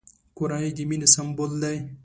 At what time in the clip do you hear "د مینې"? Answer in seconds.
0.77-1.07